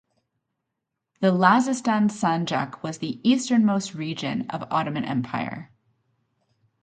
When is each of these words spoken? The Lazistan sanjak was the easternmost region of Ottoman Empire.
The 1.19 1.27
Lazistan 1.29 2.09
sanjak 2.09 2.81
was 2.81 2.97
the 2.97 3.19
easternmost 3.23 3.93
region 3.93 4.49
of 4.49 4.63
Ottoman 4.73 5.05
Empire. 5.05 5.69